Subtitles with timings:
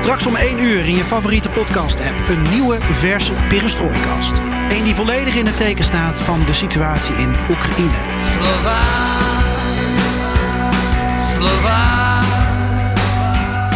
[0.00, 4.32] Straks om 1 uur in je favoriete podcast-app een nieuwe verse Perestrooikast.
[4.68, 7.94] Eén die volledig in het teken staat van de situatie in Oekraïne.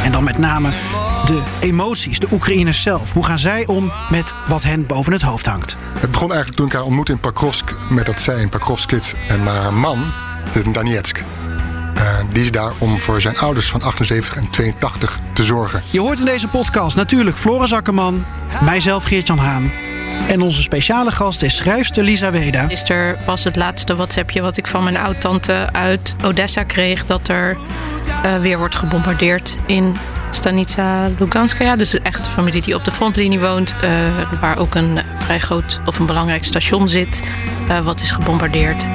[0.04, 0.70] En dan met name
[1.26, 3.12] de emoties, de Oekraïners zelf.
[3.12, 5.77] Hoe gaan zij om met wat hen boven het hoofd hangt?
[5.98, 7.77] Het begon eigenlijk toen ik haar ontmoette in Pakrovsk...
[7.91, 10.04] met dat zij in Pakrovsk zit en haar man
[10.64, 11.22] in Donetsk.
[11.96, 15.82] Uh, die is daar om voor zijn ouders van 78 en 82 te zorgen.
[15.90, 18.24] Je hoort in deze podcast natuurlijk Floris Akkerman,
[18.60, 19.70] mijzelf Geert-Jan Haan...
[20.28, 22.66] En onze speciale gast is schrijfster Lisa Weda.
[22.66, 27.06] Gisteren was het laatste WhatsAppje wat ik van mijn oud-tante uit Odessa kreeg...
[27.06, 27.56] dat er
[28.24, 29.97] uh, weer wordt gebombardeerd in
[30.30, 31.76] Stanitsa Luganskaya.
[31.76, 33.76] Dus echt een familie die op de frontlinie woont.
[33.84, 33.91] Uh,
[34.41, 37.22] waar ook een vrij groot of een belangrijk station zit.
[37.69, 38.86] Uh, wat is gebombardeerd.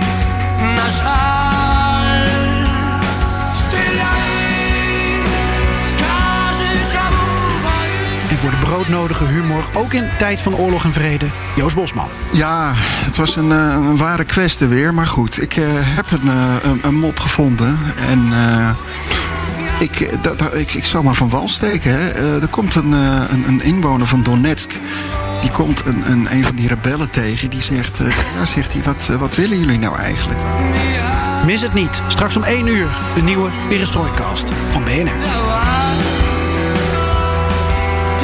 [8.39, 12.09] Voor de broodnodige humor, ook in tijd van oorlog en vrede, Joost Bosman.
[12.33, 14.93] Ja, het was een, een ware kwestie weer.
[14.93, 16.27] Maar goed, ik uh, heb een,
[16.71, 17.77] een, een, mop gevonden.
[18.07, 18.69] En uh,
[19.79, 21.91] ik, dat, ik, ik zal maar van wal steken.
[21.91, 22.21] Hè.
[22.21, 24.71] Uh, er komt een, een, een, inwoner van Donetsk.
[25.41, 27.49] Die komt een, een, een van die rebellen tegen.
[27.49, 27.97] Die zegt,
[28.37, 30.39] ja, zegt hij, wat, wat willen jullie nou eigenlijk?
[31.45, 32.01] Mis het niet.
[32.07, 36.08] Straks om 1 uur de nieuwe Perestrooikast van BNR.